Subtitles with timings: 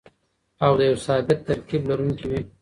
[0.63, 2.41] او د يو ثابت ترکيب لرونکي وي.